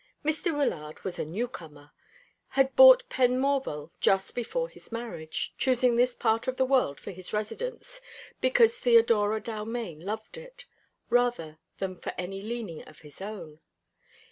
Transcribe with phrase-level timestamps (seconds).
[0.25, 0.57] Mr.
[0.57, 1.91] Wyllard was a new comer,
[2.47, 7.33] had bought Penmorval just before his marriage choosing this part of the world for his
[7.33, 8.01] residence
[8.41, 10.65] because Theodora Dalmaine loved it,
[11.11, 13.59] rather than for any leaning of his own.